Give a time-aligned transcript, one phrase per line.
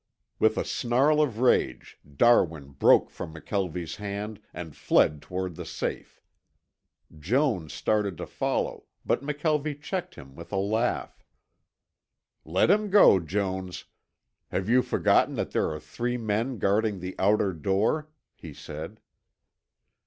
[0.39, 6.19] With a snarl of rage Darwin broke from McKelvie's hand and fled toward the safe.
[7.15, 11.23] Jones started to follow, but McKelvie checked him with a laugh.
[12.43, 13.85] "Let him go, Jones.
[14.47, 19.01] Have you forgotten that there are three men guarding the outer door?" he said.